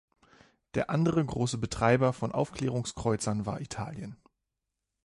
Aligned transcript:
Der 0.73 0.89
andere 0.89 1.23
große 1.23 1.59
Betreiber 1.59 2.11
von 2.11 2.31
Aufklärungskreuzern 2.31 3.45
war 3.45 3.61
Italien. 3.61 4.17